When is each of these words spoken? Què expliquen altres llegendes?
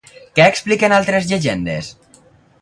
Què 0.37 0.47
expliquen 0.53 0.95
altres 1.01 1.29
llegendes? 1.33 1.93